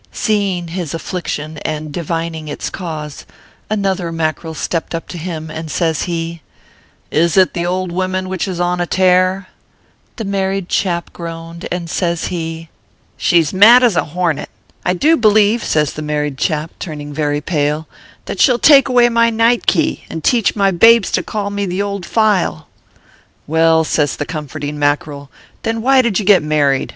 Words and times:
Seeing 0.11 0.69
his 0.69 0.95
affliction, 0.95 1.59
and 1.59 1.91
divining 1.91 2.47
its 2.47 2.71
cause, 2.71 3.23
another 3.69 4.11
Mackerel 4.11 4.55
stepped 4.55 4.95
up 4.95 5.07
to 5.09 5.17
him, 5.19 5.51
and 5.51 5.69
says 5.69 6.05
he: 6.05 6.41
"Is 7.11 7.37
it 7.37 7.53
the 7.53 7.67
old 7.67 7.91
woman 7.91 8.27
which 8.27 8.47
is 8.47 8.59
on 8.59 8.81
a 8.81 8.87
tare?" 8.87 9.47
The 10.15 10.23
married 10.25 10.69
chap 10.69 11.13
groaned, 11.13 11.67
and 11.71 11.87
says 11.87 12.29
he: 12.33 12.69
ORPHEUS 13.19 13.19
C. 13.19 13.19
KERR 13.19 13.19
PAPERS. 13.19 13.19
277" 13.19 13.19
She 13.19 13.39
s 13.41 13.53
mad 13.53 13.83
as 13.83 13.95
a 13.95 14.13
hornet. 14.15 14.49
I 14.83 14.95
do 14.95 15.15
believe/ 15.17 15.63
says 15.63 15.93
the 15.93 16.01
married 16.01 16.39
chap, 16.39 16.71
turning 16.79 17.13
very 17.13 17.39
pale," 17.39 17.87
that 18.25 18.39
she 18.39 18.51
ll 18.51 18.57
take 18.57 18.89
away 18.89 19.07
my 19.07 19.29
night 19.29 19.67
key, 19.67 20.05
and 20.09 20.23
teach 20.23 20.55
rny 20.55 20.79
babes 20.79 21.11
to 21.11 21.21
call 21.21 21.51
me 21.51 21.67
the 21.67 21.83
Old 21.83 22.07
File."" 22.07 22.67
Well," 23.45 23.83
says 23.83 24.15
the 24.15 24.25
comforting 24.25 24.79
Mackerel," 24.79 25.29
then 25.61 25.83
why 25.83 26.01
did 26.01 26.17
you 26.17 26.25
get 26.25 26.41
married 26.41 26.89